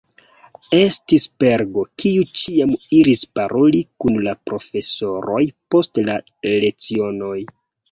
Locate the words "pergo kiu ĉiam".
1.43-2.73